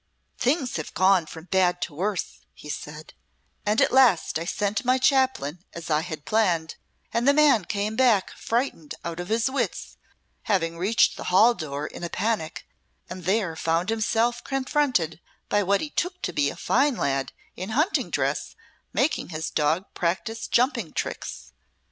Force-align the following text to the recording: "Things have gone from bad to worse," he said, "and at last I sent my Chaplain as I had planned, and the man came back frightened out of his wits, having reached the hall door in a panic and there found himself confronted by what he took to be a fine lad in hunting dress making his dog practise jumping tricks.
"Things 0.39 0.77
have 0.77 0.95
gone 0.95 1.27
from 1.27 1.43
bad 1.45 1.79
to 1.83 1.93
worse," 1.93 2.39
he 2.55 2.69
said, 2.69 3.13
"and 3.67 3.79
at 3.79 3.91
last 3.91 4.39
I 4.39 4.45
sent 4.45 4.83
my 4.83 4.97
Chaplain 4.97 5.63
as 5.73 5.91
I 5.91 6.01
had 6.01 6.25
planned, 6.25 6.73
and 7.13 7.27
the 7.27 7.35
man 7.35 7.65
came 7.65 7.95
back 7.95 8.31
frightened 8.31 8.95
out 9.05 9.19
of 9.19 9.27
his 9.29 9.47
wits, 9.47 9.97
having 10.49 10.79
reached 10.79 11.17
the 11.17 11.25
hall 11.25 11.53
door 11.53 11.85
in 11.85 12.03
a 12.03 12.09
panic 12.09 12.67
and 13.11 13.25
there 13.25 13.55
found 13.55 13.89
himself 13.89 14.43
confronted 14.43 15.21
by 15.49 15.61
what 15.61 15.81
he 15.81 15.91
took 15.91 16.19
to 16.23 16.33
be 16.33 16.49
a 16.49 16.55
fine 16.55 16.95
lad 16.95 17.31
in 17.55 17.69
hunting 17.69 18.09
dress 18.09 18.55
making 18.93 19.29
his 19.29 19.51
dog 19.51 19.85
practise 19.93 20.47
jumping 20.47 20.93
tricks. 20.93 21.53